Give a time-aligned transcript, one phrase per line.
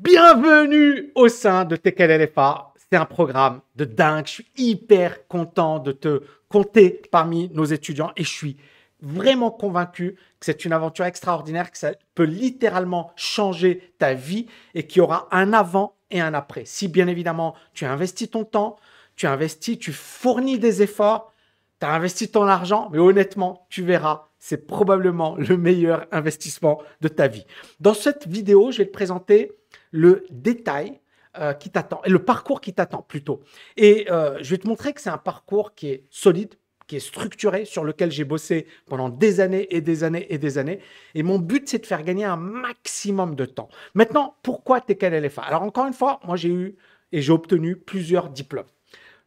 [0.00, 2.72] Bienvenue au sein de TKLFA.
[2.76, 4.26] C'est un programme de dingue.
[4.26, 8.56] Je suis hyper content de te compter parmi nos étudiants et je suis
[9.02, 14.86] vraiment convaincu que c'est une aventure extraordinaire, que ça peut littéralement changer ta vie et
[14.86, 16.64] qu'il y aura un avant et un après.
[16.64, 18.76] Si bien évidemment tu investis ton temps,
[19.16, 21.32] tu investis, tu fournis des efforts,
[21.80, 27.08] tu as investi ton argent, mais honnêtement, tu verras, c'est probablement le meilleur investissement de
[27.08, 27.46] ta vie.
[27.80, 29.52] Dans cette vidéo, je vais te présenter
[29.90, 31.00] le détail
[31.38, 33.40] euh, qui t'attend, et le parcours qui t'attend plutôt.
[33.76, 36.54] Et euh, je vais te montrer que c'est un parcours qui est solide,
[36.88, 40.58] qui est structuré, sur lequel j'ai bossé pendant des années et des années et des
[40.58, 40.80] années.
[41.14, 43.68] Et mon but, c'est de faire gagner un maximum de temps.
[43.94, 46.76] Maintenant, pourquoi TKLFA Alors encore une fois, moi j'ai eu
[47.12, 48.66] et j'ai obtenu plusieurs diplômes.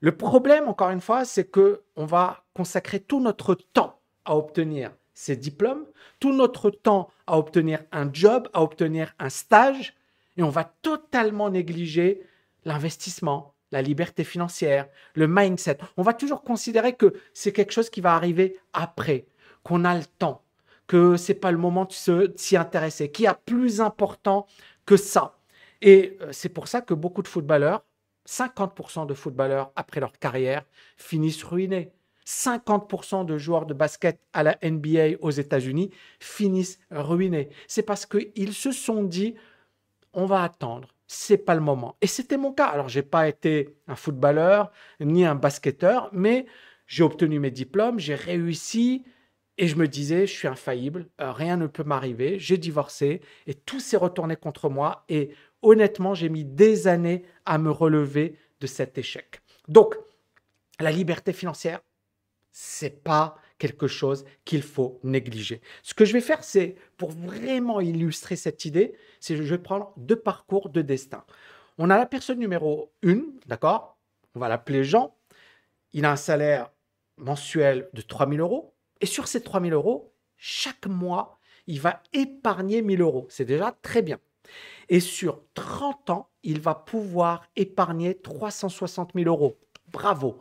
[0.01, 4.91] Le problème, encore une fois, c'est que on va consacrer tout notre temps à obtenir
[5.13, 5.85] ces diplômes,
[6.19, 9.93] tout notre temps à obtenir un job, à obtenir un stage,
[10.37, 12.23] et on va totalement négliger
[12.65, 15.77] l'investissement, la liberté financière, le mindset.
[15.97, 19.27] On va toujours considérer que c'est quelque chose qui va arriver après,
[19.61, 20.41] qu'on a le temps,
[20.87, 24.47] que c'est pas le moment de s'y intéresser, qu'il y a plus important
[24.87, 25.37] que ça.
[25.83, 27.83] Et euh, c'est pour ça que beaucoup de footballeurs,
[28.27, 30.65] 50% de footballeurs après leur carrière
[30.97, 31.91] finissent ruinés.
[32.25, 37.49] 50% de joueurs de basket à la NBA aux États-Unis finissent ruinés.
[37.67, 39.35] C'est parce qu'ils se sont dit
[40.13, 41.95] on va attendre, c'est pas le moment.
[42.01, 42.65] Et c'était mon cas.
[42.65, 46.45] Alors, j'ai pas été un footballeur ni un basketteur, mais
[46.85, 49.03] j'ai obtenu mes diplômes, j'ai réussi
[49.57, 52.39] et je me disais, je suis infaillible, euh, rien ne peut m'arriver.
[52.39, 55.05] J'ai divorcé et tout s'est retourné contre moi.
[55.07, 55.31] Et
[55.61, 59.41] honnêtement, j'ai mis des années à me relever de cet échec.
[59.67, 59.95] Donc,
[60.79, 61.81] la liberté financière,
[62.51, 65.61] c'est pas quelque chose qu'il faut négliger.
[65.83, 69.93] Ce que je vais faire, c'est pour vraiment illustrer cette idée, c'est je vais prendre
[69.97, 71.23] deux parcours de destin.
[71.77, 73.97] On a la personne numéro une, d'accord?
[74.35, 75.15] On va l'appeler Jean.
[75.93, 76.71] Il a un salaire
[77.17, 78.73] mensuel de 3000 euros.
[78.99, 83.27] Et sur ces 3000 euros, chaque mois, il va épargner 1000 euros.
[83.29, 84.19] C'est déjà très bien.
[84.89, 89.57] Et sur 30 ans, il va pouvoir épargner 360 000 euros.
[89.91, 90.39] Bravo.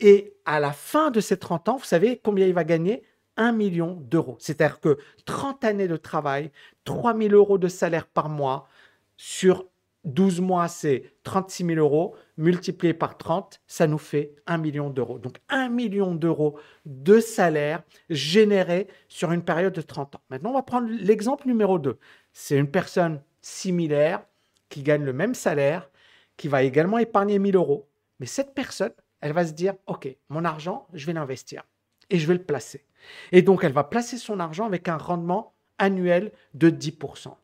[0.00, 3.02] Et à la fin de ces 30 ans, vous savez combien il va gagner?
[3.36, 4.36] 1 million d'euros.
[4.38, 6.50] C'est-à-dire que 30 années de travail,
[6.84, 8.68] 3 000 euros de salaire par mois,
[9.16, 9.66] sur
[10.04, 15.18] 12 mois, c'est 36 000 euros, multiplié par 30, ça nous fait 1 million d'euros.
[15.18, 20.20] Donc 1 million d'euros de salaire généré sur une période de 30 ans.
[20.30, 21.98] Maintenant, on va prendre l'exemple numéro 2.
[22.32, 24.24] C'est une personne similaire
[24.70, 25.90] qui gagne le même salaire,
[26.36, 27.88] qui va également épargner 1000 euros.
[28.18, 31.62] Mais cette personne, elle va se dire, OK, mon argent, je vais l'investir
[32.10, 32.84] et je vais le placer.
[33.32, 37.34] Et donc, elle va placer son argent avec un rendement annuel de 10%.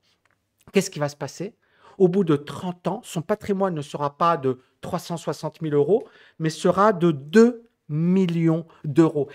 [0.73, 1.55] Qu'est-ce qui va se passer?
[1.99, 6.49] Au bout de 30 ans, son patrimoine ne sera pas de 360 000 euros, mais
[6.49, 9.29] sera de 2 millions d'euros.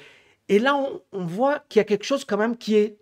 [0.50, 2.98] Et là, on, on voit qu'il y a quelque chose quand même qui est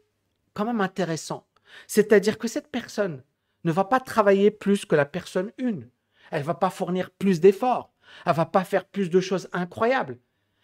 [0.54, 1.48] quand même intéressant.
[1.88, 3.24] C'est-à-dire que cette personne
[3.64, 5.90] ne va pas travailler plus que la personne une.
[6.32, 7.92] Elle va pas fournir plus d'efforts.
[8.26, 10.18] Elle va pas faire plus de choses incroyables.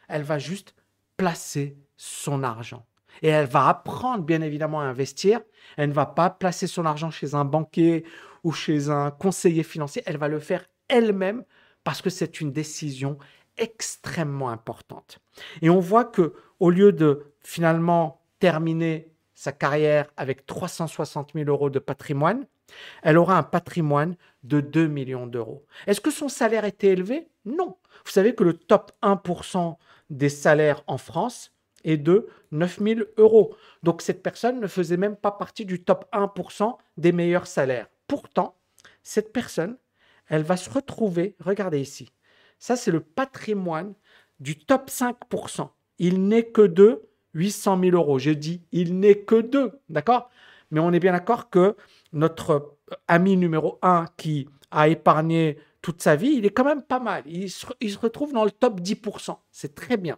[0.07, 0.75] Elle va juste
[1.17, 2.85] placer son argent.
[3.21, 5.41] Et elle va apprendre, bien évidemment, à investir.
[5.77, 8.05] Elle ne va pas placer son argent chez un banquier
[8.43, 10.03] ou chez un conseiller financier.
[10.05, 11.43] Elle va le faire elle-même
[11.83, 13.17] parce que c'est une décision
[13.57, 15.19] extrêmement importante.
[15.61, 21.69] Et on voit que au lieu de finalement terminer sa carrière avec 360 000 euros
[21.69, 22.45] de patrimoine,
[23.03, 25.65] elle aura un patrimoine de 2 millions d'euros.
[25.87, 27.29] Est-ce que son salaire était élevé?
[27.45, 27.77] Non.
[28.05, 29.75] Vous savez que le top 1%
[30.09, 31.53] des salaires en France
[31.83, 33.55] est de 9 000 euros.
[33.83, 37.87] Donc cette personne ne faisait même pas partie du top 1% des meilleurs salaires.
[38.07, 38.55] Pourtant,
[39.03, 39.77] cette personne,
[40.27, 42.11] elle va se retrouver, regardez ici,
[42.59, 43.93] ça c'est le patrimoine
[44.39, 45.69] du top 5%.
[45.99, 47.01] Il n'est que de
[47.33, 48.19] 800 000 euros.
[48.19, 50.29] Je dis, il n'est que de, d'accord?
[50.71, 51.75] Mais on est bien d'accord que
[52.13, 52.77] notre
[53.07, 57.23] ami numéro 1 qui a épargné toute sa vie, il est quand même pas mal.
[57.25, 59.37] Il se, retrouve dans le top 10%.
[59.51, 60.17] C'est très bien.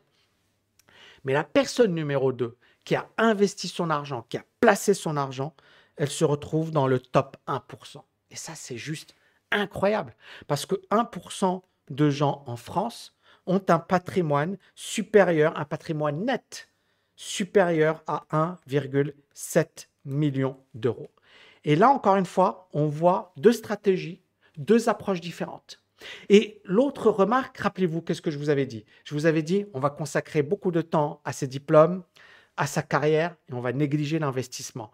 [1.24, 5.54] Mais la personne numéro 2 qui a investi son argent, qui a placé son argent,
[5.98, 8.02] elle se retrouve dans le top 1%.
[8.32, 9.16] Et ça, c'est juste
[9.52, 10.16] incroyable.
[10.48, 11.62] Parce que 1%
[11.92, 13.16] de gens en France
[13.46, 16.70] ont un patrimoine supérieur, un patrimoine net
[17.16, 21.12] supérieur à 1,7 million d'euros.
[21.64, 24.22] Et là, encore une fois, on voit deux stratégies,
[24.58, 25.82] deux approches différentes.
[26.30, 28.86] Et l'autre remarque, rappelez-vous, qu'est-ce que je vous avais dit?
[29.04, 32.04] Je vous avais dit, on va consacrer beaucoup de temps à ses diplômes,
[32.58, 34.92] à sa carrière, et on va négliger l'investissement.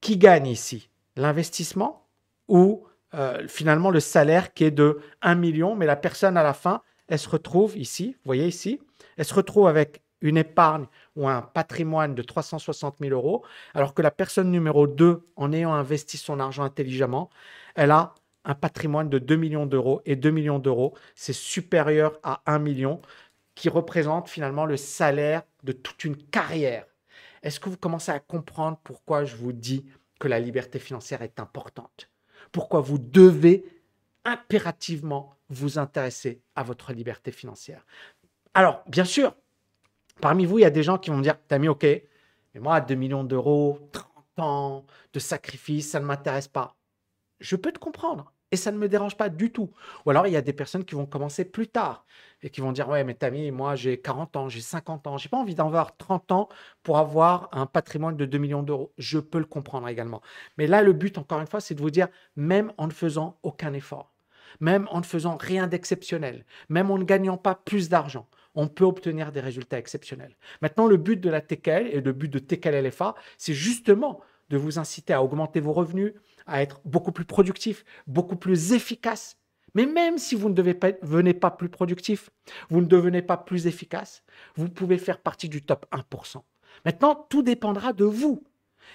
[0.00, 0.88] Qui gagne ici?
[1.16, 2.06] L'investissement
[2.48, 2.84] ou
[3.14, 6.82] euh, finalement le salaire qui est de 1 million, mais la personne à la fin,
[7.08, 8.80] elle se retrouve ici, vous voyez ici,
[9.16, 14.02] elle se retrouve avec une épargne ou un patrimoine de 360 000 euros, alors que
[14.02, 17.30] la personne numéro 2, en ayant investi son argent intelligemment,
[17.74, 18.14] elle a
[18.44, 20.02] un patrimoine de 2 millions d'euros.
[20.04, 23.00] Et 2 millions d'euros, c'est supérieur à 1 million,
[23.54, 26.86] qui représente finalement le salaire de toute une carrière.
[27.42, 29.86] Est-ce que vous commencez à comprendre pourquoi je vous dis
[30.20, 32.10] que la liberté financière est importante?
[32.52, 33.64] Pourquoi vous devez
[34.24, 37.84] impérativement vous intéresser à votre liberté financière?
[38.54, 39.34] Alors, bien sûr,
[40.20, 42.94] parmi vous, il y a des gens qui vont dire, t'as OK, mais moi, 2
[42.94, 46.76] millions d'euros, 30 ans de sacrifice, ça ne m'intéresse pas.
[47.40, 48.32] Je peux te comprendre.
[48.52, 49.72] Et ça ne me dérange pas du tout.
[50.04, 52.06] Ou alors, il y a des personnes qui vont commencer plus tard
[52.42, 55.28] et qui vont dire Ouais, mais Tammy, moi, j'ai 40 ans, j'ai 50 ans, j'ai
[55.28, 56.48] pas envie d'en avoir 30 ans
[56.84, 58.92] pour avoir un patrimoine de 2 millions d'euros.
[58.98, 60.22] Je peux le comprendre également.
[60.58, 63.38] Mais là, le but, encore une fois, c'est de vous dire Même en ne faisant
[63.42, 64.14] aucun effort,
[64.60, 68.84] même en ne faisant rien d'exceptionnel, même en ne gagnant pas plus d'argent, on peut
[68.84, 70.36] obtenir des résultats exceptionnels.
[70.62, 74.56] Maintenant, le but de la TKL et le but de TKL LFA, c'est justement de
[74.56, 76.14] vous inciter à augmenter vos revenus,
[76.46, 79.36] à être beaucoup plus productif, beaucoup plus efficace.
[79.74, 82.30] Mais même si vous ne devenez pas plus productif,
[82.70, 84.24] vous ne devenez pas plus efficace,
[84.54, 86.40] vous pouvez faire partie du top 1%.
[86.84, 88.42] Maintenant, tout dépendra de vous.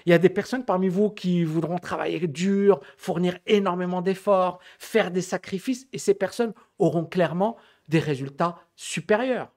[0.05, 5.11] Il y a des personnes parmi vous qui voudront travailler dur, fournir énormément d'efforts, faire
[5.11, 7.57] des sacrifices, et ces personnes auront clairement
[7.91, 9.51] des résultats supérieurs.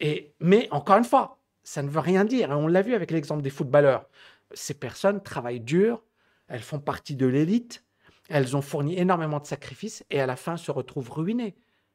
[0.00, 2.50] Et, mais encore une fois, ça ne veut rien dire.
[2.50, 4.08] Et on l'a vu avec l'exemple des footballeurs.
[4.54, 6.02] Ces personnes travaillent dur,
[6.48, 7.84] elles font partie de l'élite,
[8.28, 11.54] elles ont fourni énormément de sacrifices et à la fin se retrouvent ruinées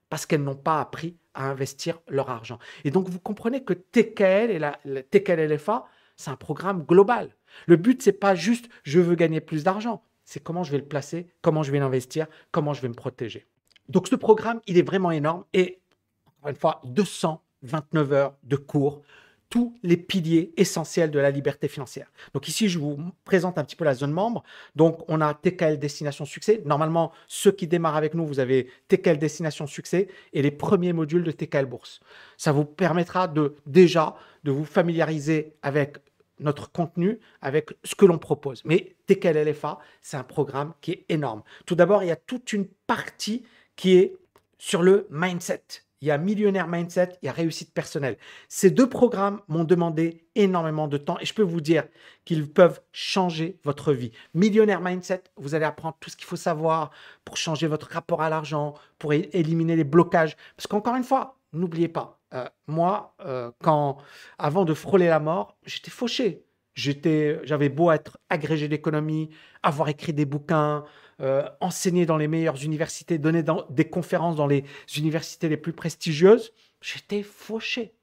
[0.10, 2.60] parce qu'elles n'ont pas appris à investir leur argent.
[2.84, 4.80] Et donc vous comprenez que TKL et la,
[5.12, 5.86] TKL LFA,
[6.16, 7.36] c'est un programme global.
[7.68, 10.88] Le but c'est pas juste je veux gagner plus d'argent, c'est comment je vais le
[10.88, 13.48] placer, comment je vais l'investir, comment je vais me protéger.
[13.90, 15.80] Donc ce programme, il est vraiment énorme et
[16.28, 19.02] encore une fois 229 heures de cours
[19.50, 22.12] tous les piliers essentiels de la liberté financière.
[22.34, 24.44] Donc ici, je vous présente un petit peu la zone membre.
[24.76, 26.62] Donc on a TKL Destination Succès.
[26.66, 31.24] Normalement, ceux qui démarrent avec nous, vous avez TKL Destination Succès et les premiers modules
[31.24, 32.00] de TKL Bourse.
[32.38, 35.98] Ça vous permettra de déjà de vous familiariser avec
[36.40, 38.64] notre contenu, avec ce que l'on propose.
[38.66, 41.42] Mais TKL LFA, c'est un programme qui est énorme.
[41.66, 43.44] Tout d'abord, il y a toute une partie
[43.80, 44.18] qui est
[44.58, 45.64] sur le mindset
[46.02, 48.18] il y a Millionnaire Mindset, il y a Réussite personnelle.
[48.48, 51.84] Ces deux programmes m'ont demandé énormément de temps et je peux vous dire
[52.24, 54.12] qu'ils peuvent changer votre vie.
[54.34, 56.92] Millionnaire Mindset, vous allez apprendre tout ce qu'il faut savoir
[57.26, 60.38] pour changer votre rapport à l'argent, pour éliminer les blocages.
[60.56, 63.98] Parce qu'encore une fois, n'oubliez pas, euh, moi, euh, quand
[64.38, 66.46] avant de frôler la mort, j'étais fauché.
[66.76, 69.32] J'avais beau être agrégé d'économie,
[69.64, 70.86] avoir écrit des bouquins,
[71.22, 74.64] euh, enseigner dans les meilleures universités, donner des conférences dans les
[74.98, 77.94] universités les plus prestigieuses, j'étais fauché.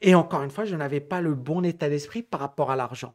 [0.00, 3.14] Et encore une fois, je n'avais pas le bon état d'esprit par rapport à l'argent.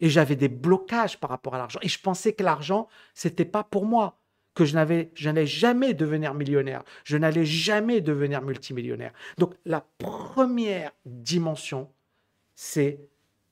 [0.00, 1.78] Et j'avais des blocages par rapport à l'argent.
[1.82, 4.18] Et je pensais que l'argent, c'était pas pour moi,
[4.54, 4.76] que je
[5.14, 9.12] je n'allais jamais devenir millionnaire, je n'allais jamais devenir multimillionnaire.
[9.38, 11.88] Donc la première dimension,
[12.56, 12.98] c'est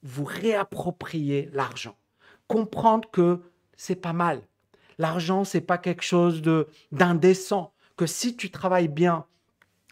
[0.02, 1.96] vous réapproprier l'argent,
[2.48, 3.40] comprendre que
[3.76, 4.42] c'est pas mal,
[4.98, 7.72] L'argent, c'est pas quelque chose de d'indécent.
[7.96, 9.24] Que si tu travailles bien,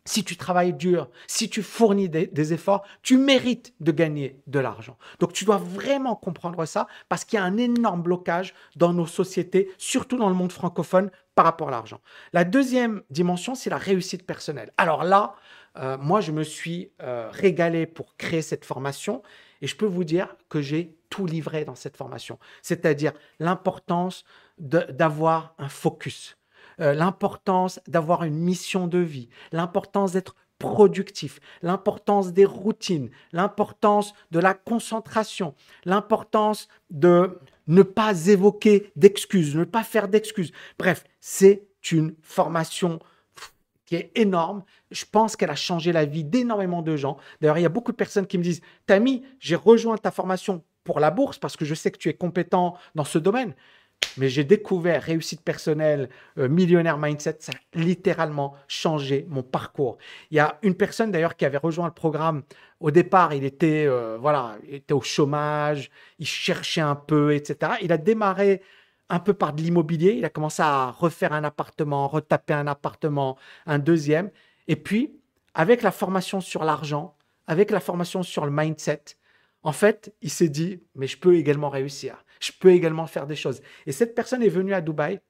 [0.04, 4.98] si tu travailles dur, si tu fournis des, efforts, tu mérites de gagner de l'argent.
[5.18, 9.06] Donc tu dois vraiment comprendre ça parce qu'il y a un énorme blocage dans nos
[9.06, 12.00] sociétés, surtout dans le monde francophone, par rapport à l'argent.
[12.32, 14.72] La deuxième dimension, c'est la réussite personnelle.
[14.76, 15.34] Alors là,
[15.76, 19.22] euh, moi, je me suis euh, régalé pour créer cette formation
[19.60, 22.40] et je peux vous dire que j'ai tout livré dans cette formation.
[22.60, 24.24] C'est-à-dire l'importance
[24.58, 26.36] d'avoir un focus,
[26.80, 34.40] euh, l'importance d'avoir une mission de vie, l'importance d'être productif, l'importance des routines, l'importance de
[34.40, 35.54] la concentration,
[35.84, 40.50] l'importance de ne pas évoquer d'excuses, ne pas faire d'excuses.
[40.80, 42.98] Bref, c'est une formation
[43.86, 44.64] qui est énorme.
[44.90, 47.18] Je pense qu'elle a changé la vie d'énormément de gens.
[47.40, 50.64] D'ailleurs, il y a beaucoup de personnes qui me disent, Tammy, j'ai rejoint ta formation
[50.84, 53.54] pour la bourse parce que je sais que tu es compétent dans ce domaine
[54.16, 59.98] mais j'ai découvert réussite personnelle, euh, millionnaire mindset, ça a littéralement changé mon parcours.
[60.30, 62.42] Il y a une personne d'ailleurs qui avait rejoint le programme.
[62.80, 67.72] Au départ, il était, euh, voilà, il était au chômage, il cherchait un peu, etc.
[67.82, 68.62] Il a démarré
[69.10, 70.12] un peu par de l'immobilier.
[70.12, 73.36] Il a commencé à refaire un appartement, retaper un appartement,
[73.66, 74.30] un deuxième.
[74.68, 75.14] Et puis,
[75.54, 79.02] avec la formation sur l'argent, avec la formation sur le mindset,
[79.64, 82.24] en fait, il s'est dit, mais je peux également réussir.
[82.38, 83.62] Je peux également faire des choses.
[83.86, 85.20] Et cette personne est venue à Dubaï.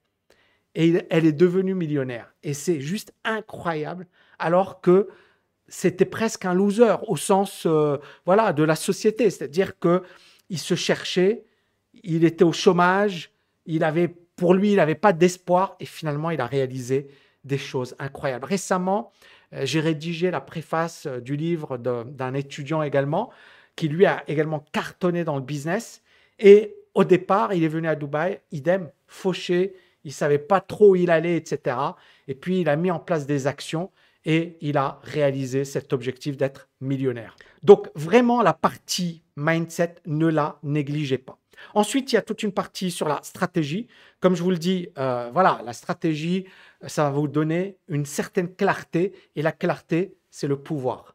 [0.75, 2.33] et elle est devenue millionnaire.
[2.43, 5.07] Et c'est juste incroyable, alors que
[5.69, 10.03] c'était presque un loser au sens euh, voilà de la société, c'est-à-dire que
[10.49, 11.45] il se cherchait,
[12.03, 13.31] il était au chômage,
[13.65, 17.07] il avait pour lui il n'avait pas d'espoir et finalement il a réalisé
[17.45, 18.45] des choses incroyables.
[18.45, 19.11] Récemment,
[19.53, 23.31] euh, j'ai rédigé la préface euh, du livre d'un étudiant également
[23.75, 26.01] qui lui a également cartonné dans le business
[26.39, 30.95] et au départ, il est venu à Dubaï, idem, fauché, il savait pas trop où
[30.95, 31.77] il allait, etc.
[32.27, 33.91] Et puis il a mis en place des actions
[34.23, 37.35] et il a réalisé cet objectif d'être millionnaire.
[37.63, 41.37] Donc vraiment, la partie mindset, ne la négligez pas.
[41.73, 43.87] Ensuite, il y a toute une partie sur la stratégie.
[44.19, 46.45] Comme je vous le dis, euh, voilà, la stratégie,
[46.85, 51.14] ça va vous donner une certaine clarté et la clarté, c'est le pouvoir.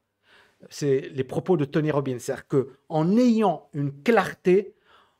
[0.69, 2.19] C'est les propos de Tony Robbins.
[2.19, 4.75] C'est-à-dire qu'en ayant une clarté,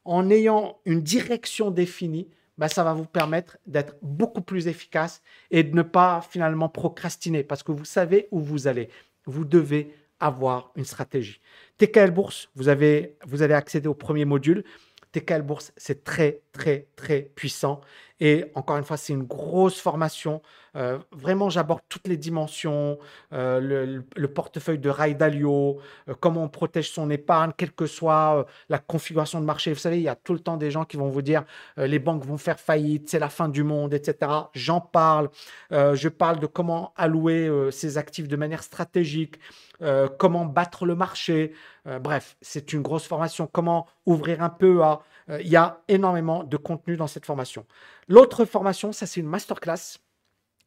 [0.05, 2.29] en ayant une direction définie,
[2.59, 7.43] bah, ça va vous permettre d'être beaucoup plus efficace et de ne pas finalement procrastiner
[7.43, 8.91] parce que vous savez où vous allez.
[9.25, 11.41] Vous devez avoir une stratégie.
[11.79, 14.65] TKL Bourse, vous, avez, vous allez accéder au premier module.
[15.13, 17.81] TKL Bourse, c'est très, très, très puissant.
[18.21, 20.43] Et encore une fois, c'est une grosse formation.
[20.77, 22.99] Euh, vraiment, j'aborde toutes les dimensions,
[23.33, 28.47] euh, le, portefeuille de Ray Dalio, euh, comment on protège son épargne, quelle que soit
[28.69, 29.73] la configuration de marché.
[29.73, 31.45] Vous savez, il y a tout le temps des gens qui vont vous dire
[31.77, 34.31] les banques vont faire faillite, c'est la fin du monde, etc.
[34.53, 35.31] J'en parle.
[35.71, 39.41] je parle de comment allouer ses actifs de manière stratégique,
[40.19, 41.53] comment battre le marché.
[42.01, 43.49] bref, c'est une grosse formation.
[43.51, 47.67] Comment ouvrir un peu à il y a énormément de contenu dans cette formation.
[48.09, 49.99] L'autre formation, ça c'est une masterclass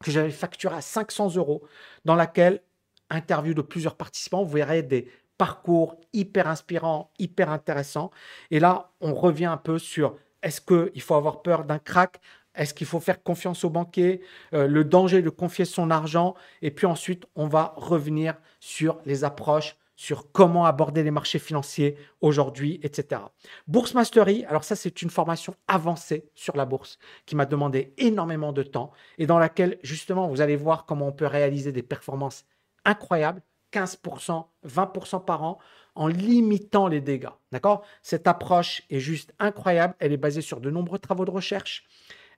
[0.02, 1.62] que j'avais facturée à 500 euros,
[2.04, 2.62] dans laquelle,
[3.10, 8.10] interview de plusieurs participants, vous verrez des parcours hyper inspirants, hyper intéressants.
[8.50, 12.20] Et là, on revient un peu sur est-ce qu'il faut avoir peur d'un crack?
[12.54, 14.20] Est-ce qu'il faut faire confiance aux banquiers
[14.52, 16.34] euh, Le danger de confier son argent.
[16.62, 21.96] Et puis ensuite, on va revenir sur les approches sur comment aborder les marchés financiers
[22.20, 23.22] aujourd'hui, etc.
[23.66, 28.52] Bourse Mastery, alors ça c'est une formation avancée sur la bourse qui m'a demandé énormément
[28.52, 32.44] de temps et dans laquelle justement vous allez voir comment on peut réaliser des performances
[32.84, 35.58] incroyables, 15%, 20% par an
[35.94, 37.28] en limitant les dégâts.
[37.52, 37.84] D'accord?
[38.02, 41.84] Cette approche est juste incroyable, elle est basée sur de nombreux travaux de recherche,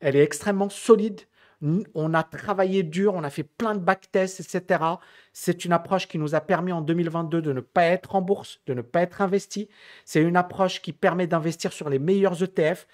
[0.01, 1.23] elle est extrêmement solide,
[1.63, 4.85] on a travaillé dur, on a fait plein de backtests, etc.
[5.33, 8.61] C'est une approche qui nous a permis en 2022 de ne pas être en bourse,
[8.67, 9.69] de ne pas être investi.
[10.05, 12.87] C'est une approche qui permet d'investir sur les meilleurs ETF.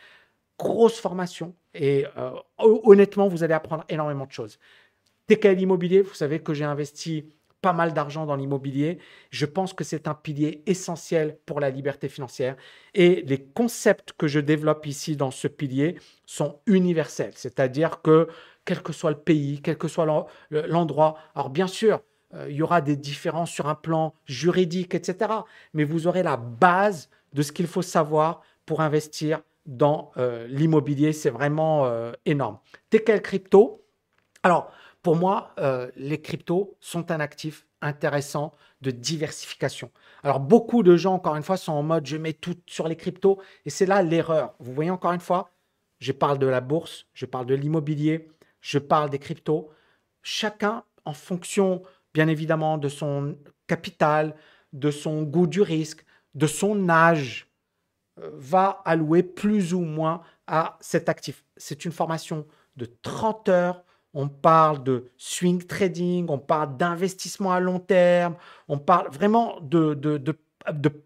[0.58, 1.54] Grosse formation.
[1.74, 4.58] Et euh, honnêtement, vous allez apprendre énormément de choses.
[5.26, 8.98] TKL Immobilier, vous savez que j'ai investi pas mal d'argent dans l'immobilier.
[9.30, 12.56] Je pense que c'est un pilier essentiel pour la liberté financière.
[12.92, 17.32] Et les concepts que je développe ici dans ce pilier sont universels.
[17.36, 18.28] C'est-à-dire que
[18.64, 20.06] quel que soit le pays, quel que soit
[20.50, 21.16] l'endroit.
[21.34, 22.00] Alors bien sûr,
[22.34, 25.32] euh, il y aura des différences sur un plan juridique, etc.
[25.72, 31.12] Mais vous aurez la base de ce qu'il faut savoir pour investir dans euh, l'immobilier.
[31.12, 32.58] C'est vraiment euh, énorme.
[32.90, 33.84] quel crypto?
[34.42, 35.54] Alors, pour moi,
[35.96, 39.90] les cryptos sont un actif intéressant de diversification.
[40.22, 42.96] Alors, beaucoup de gens, encore une fois, sont en mode je mets tout sur les
[42.96, 43.40] cryptos.
[43.64, 44.54] Et c'est là l'erreur.
[44.60, 45.50] Vous voyez, encore une fois,
[45.98, 48.28] je parle de la bourse, je parle de l'immobilier,
[48.60, 49.70] je parle des cryptos.
[50.22, 51.82] Chacun, en fonction,
[52.14, 54.34] bien évidemment, de son capital,
[54.72, 56.04] de son goût du risque,
[56.34, 57.48] de son âge,
[58.20, 61.44] euh, va allouer plus ou moins à cet actif.
[61.56, 63.84] C'est une formation de 30 heures.
[64.14, 68.36] On parle de swing trading, on parle d'investissement à long terme,
[68.68, 69.94] on parle vraiment de,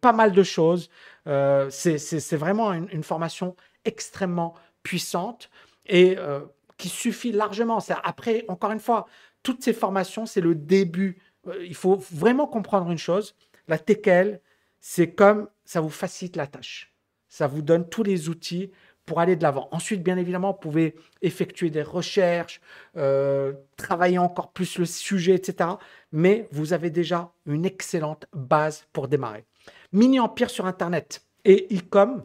[0.00, 0.90] pas mal de choses.
[1.26, 5.50] Euh, c'est vraiment une, formation extrêmement puissante.
[5.88, 6.40] Et euh,
[6.76, 7.78] qui suffit largement.
[8.02, 9.06] Après, encore une fois,
[9.42, 11.18] toutes ces formations, c'est le début.
[11.46, 13.34] Euh, il faut vraiment comprendre une chose.
[13.68, 14.40] La TKL,
[14.80, 16.92] c'est comme ça vous facilite la tâche.
[17.28, 18.70] Ça vous donne tous les outils
[19.06, 19.68] pour aller de l'avant.
[19.70, 22.60] Ensuite, bien évidemment, vous pouvez effectuer des recherches,
[22.96, 25.70] euh, travailler encore plus le sujet, etc.
[26.12, 29.44] Mais vous avez déjà une excellente base pour démarrer.
[29.92, 32.24] Mini Empire sur Internet et Ecom,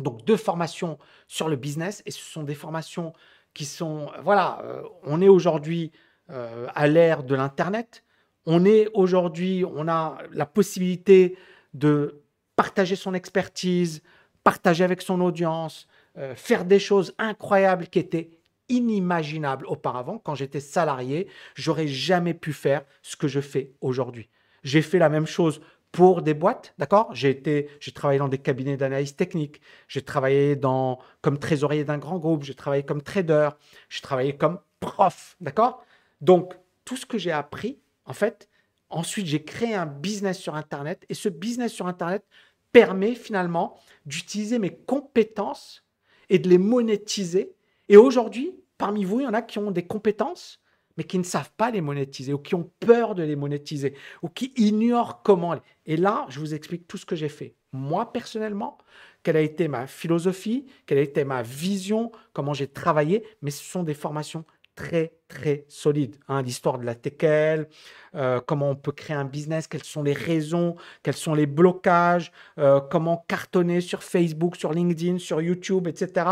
[0.00, 0.98] donc deux formations
[1.28, 3.12] sur le business, et ce sont des formations
[3.54, 5.92] qui sont, voilà, euh, on est aujourd'hui
[6.30, 8.04] euh, à l'ère de l'Internet.
[8.44, 11.36] On est aujourd'hui, on a la possibilité
[11.74, 12.22] de
[12.56, 14.02] partager son expertise,
[14.42, 15.86] partager avec son audience,
[16.18, 18.30] euh, faire des choses incroyables qui étaient
[18.68, 20.18] inimaginables auparavant.
[20.18, 24.28] Quand j'étais salarié, j'aurais jamais pu faire ce que je fais aujourd'hui.
[24.62, 25.60] J'ai fait la même chose
[25.92, 27.08] pour des boîtes, d'accord?
[27.14, 31.98] J'ai été, j'ai travaillé dans des cabinets d'analyse technique, j'ai travaillé dans, comme trésorier d'un
[31.98, 33.50] grand groupe, j'ai travaillé comme trader,
[33.88, 35.82] j'ai travaillé comme prof, d'accord?
[36.20, 38.48] Donc, tout ce que j'ai appris, en fait,
[38.90, 41.04] ensuite, j'ai créé un business sur Internet.
[41.08, 42.24] Et ce business sur Internet
[42.72, 45.84] permet finalement d'utiliser mes compétences
[46.30, 47.54] et de les monétiser.
[47.88, 50.60] Et aujourd'hui, parmi vous, il y en a qui ont des compétences,
[50.96, 54.28] mais qui ne savent pas les monétiser ou qui ont peur de les monétiser ou
[54.28, 55.56] qui ignorent comment.
[55.86, 57.54] Et là, je vous explique tout ce que j'ai fait.
[57.72, 58.78] Moi, personnellement,
[59.22, 63.62] quelle a été ma philosophie, quelle a été ma vision, comment j'ai travaillé, mais ce
[63.62, 64.44] sont des formations
[64.78, 66.14] très, très solides.
[66.28, 66.42] Hein.
[66.42, 67.68] L'histoire de la TKL,
[68.14, 72.30] euh, comment on peut créer un business, quelles sont les raisons, quels sont les blocages,
[72.58, 76.26] euh, comment cartonner sur Facebook, sur LinkedIn, sur YouTube, etc.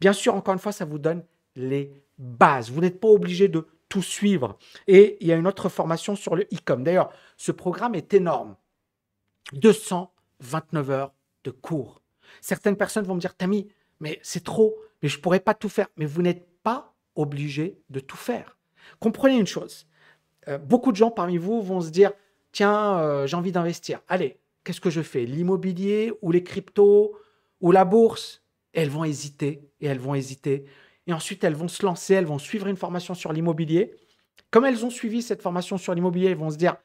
[0.00, 1.22] Bien sûr, encore une fois, ça vous donne
[1.54, 2.72] les bases.
[2.72, 4.58] Vous n'êtes pas obligé de tout suivre.
[4.88, 6.82] Et il y a une autre formation sur le e-com.
[6.82, 8.56] D'ailleurs, ce programme est énorme.
[9.52, 11.12] 229 heures
[11.44, 12.02] de cours.
[12.40, 13.68] Certaines personnes vont me dire, Tammy,
[14.00, 15.86] mais c'est trop, mais je ne pourrais pas tout faire.
[15.96, 16.48] Mais vous n'êtes
[17.14, 18.58] obligé de tout faire.
[19.00, 19.86] Comprenez une chose.
[20.48, 22.12] Euh, beaucoup de gens parmi vous vont se dire,
[22.52, 24.00] tiens, euh, j'ai envie d'investir.
[24.08, 25.24] Allez, qu'est-ce que je fais?
[25.24, 27.16] L'immobilier ou les cryptos
[27.60, 28.42] ou la bourse?
[28.72, 30.64] Elles vont hésiter et elles vont hésiter
[31.06, 33.94] et ensuite elles vont se lancer, elles vont suivre une formation sur l'immobilier.
[34.50, 36.76] Comme elles ont suivi cette formation sur l'immobilier, elles vont se dire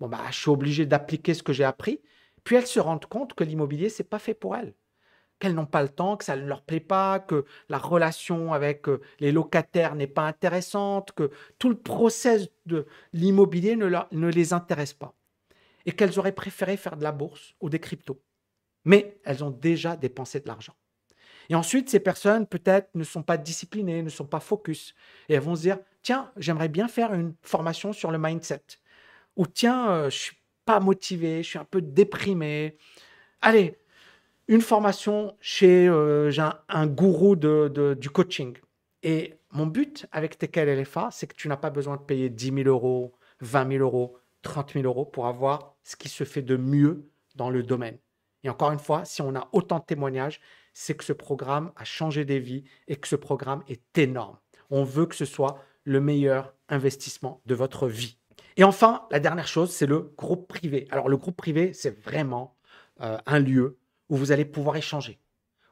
[0.00, 2.00] bon bah je suis obligé d'appliquer ce que j'ai appris.
[2.44, 4.74] Puis elles se rendent compte que l'immobilier c'est pas fait pour elles,
[5.38, 8.88] qu'elles n'ont pas le temps, que ça ne leur plaît pas, que la relation avec
[8.88, 14.94] euh, les locataires n'est pas intéressante, que tout le process de l'immobilier ne, les intéresse
[14.94, 15.14] pas
[15.84, 18.20] et qu'elles auraient préféré faire de la bourse ou des cryptos.
[18.84, 20.74] Mais elles ont déjà dépensé de l'argent.
[21.48, 24.94] Et ensuite, ces personnes, peut-être, ne sont pas disciplinées, ne sont pas focus.
[25.28, 28.62] Et elles vont se dire, tiens, j'aimerais bien faire une formation sur le mindset.
[29.36, 32.76] Ou tiens, euh, je suis pas motivé, je suis un peu déprimé.
[33.40, 33.78] Allez,
[34.48, 36.30] une formation chez euh,
[36.68, 38.56] un, gourou du coaching.
[39.02, 42.52] Et mon but avec TKL LFA, c'est que tu n'as pas besoin de payer 10
[42.64, 46.56] 000 euros, 20 000 euros, 30 000 euros pour avoir ce qui se fait de
[46.56, 47.98] mieux dans le domaine.
[48.44, 50.40] Et encore une fois, si on a autant de témoignages,
[50.72, 54.38] c'est que ce programme a changé des vies et que ce programme est énorme.
[54.70, 58.18] On veut que ce soit le meilleur investissement de votre vie.
[58.56, 60.86] Et enfin, la dernière chose, c'est le groupe privé.
[60.90, 62.56] Alors le groupe privé, c'est vraiment
[63.00, 65.18] euh, un lieu où vous allez pouvoir échanger,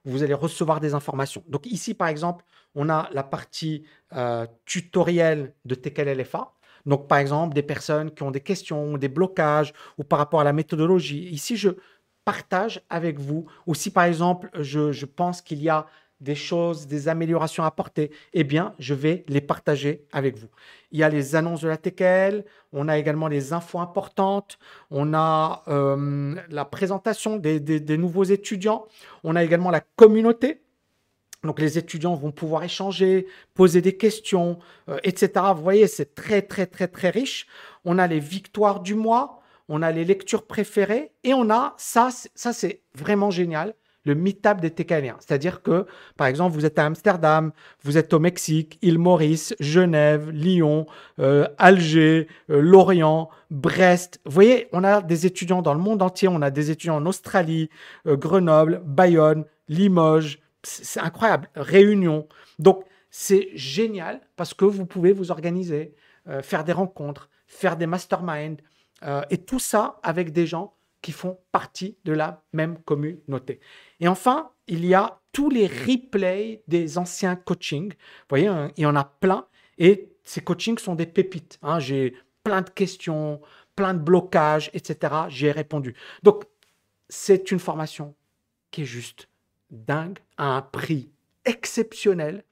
[0.04, 1.42] vous allez recevoir des informations.
[1.48, 2.44] Donc ici, par exemple,
[2.74, 6.52] on a la partie euh, tutoriel de TKLLFA.
[6.86, 10.44] Donc par exemple, des personnes qui ont des questions, des blocages ou par rapport à
[10.44, 11.28] la méthodologie.
[11.30, 11.70] Ici, je,
[12.24, 13.46] partage avec vous.
[13.66, 15.86] Ou si par exemple, je, pense qu'il y a
[16.24, 20.48] des choses, des améliorations à apporter, eh bien, je vais les partager avec vous.
[20.90, 24.58] Il y a les annonces de la TKL, on a également les infos importantes,
[24.90, 28.86] on a euh, la présentation des, nouveaux étudiants,
[29.22, 30.62] on a également la communauté.
[31.44, 34.58] Donc les étudiants vont pouvoir échanger, poser des questions,
[34.88, 35.30] euh, etc.
[35.54, 37.46] Vous voyez, c'est très, très, très, très riche.
[37.84, 42.08] On a les victoires du mois, on a les lectures préférées et on a ça,
[42.34, 45.16] ça c'est vraiment génial, le meetup des TKLiens.
[45.20, 45.86] C'est-à-dire que,
[46.16, 50.86] par exemple, vous êtes à Amsterdam, vous êtes au Mexique, île Maurice, Genève, Lyon,
[51.18, 54.20] euh, Alger, euh, Lorient, Brest.
[54.24, 56.28] Vous voyez, on a des étudiants dans le monde entier.
[56.28, 57.70] On a des étudiants en Australie,
[58.06, 60.38] euh, Grenoble, Bayonne, Limoges.
[60.62, 61.48] C'est incroyable.
[61.56, 62.28] Réunion.
[62.58, 65.94] Donc, c'est génial parce que vous pouvez vous organiser,
[66.42, 68.56] faire des rencontres, faire des masterminds,
[69.30, 73.60] et tout ça avec des gens qui font partie de la même communauté.
[74.04, 77.88] Et enfin, il y a tous les replays des anciens coachings.
[77.88, 79.46] Vous voyez, hein, il y en a plein.
[79.78, 81.58] Et ces coachings sont des pépites.
[81.62, 81.78] Hein.
[81.78, 83.40] J'ai plein de questions,
[83.74, 85.14] plein de blocages, etc.
[85.28, 85.94] J'ai répondu.
[86.22, 86.44] Donc,
[87.08, 88.14] c'est une formation
[88.70, 89.30] qui est juste
[89.70, 91.10] dingue, à un prix
[91.46, 92.44] exceptionnel.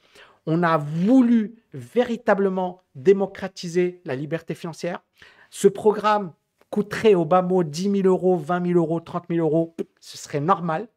[0.47, 5.03] On a voulu véritablement démocratiser la liberté financière.
[5.51, 6.33] Ce programme
[6.71, 10.41] coûterait au bas mot 10 000 euros, 20 000 euros, 30 000 euros, ce serait
[10.41, 10.89] normal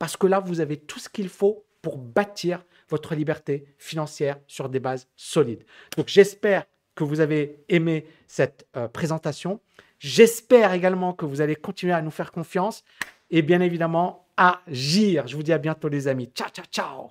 [0.00, 4.70] parce que là, vous avez tout ce qu'il faut pour bâtir votre liberté financière sur
[4.70, 5.62] des bases solides.
[5.96, 9.60] Donc, j'espère que vous avez aimé cette euh, présentation.
[9.98, 12.82] J'espère également que vous allez continuer à nous faire confiance
[13.30, 15.26] et bien évidemment agir.
[15.28, 16.30] Je vous dis à bientôt les amis.
[16.34, 17.10] Ciao, ciao, ciao